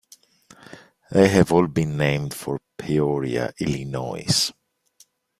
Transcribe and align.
They 1.11 1.29
have 1.29 1.51
all 1.53 1.67
been 1.67 1.95
named 1.95 2.33
for 2.33 2.59
Peoria, 2.75 3.53
Illinois. 3.59 4.51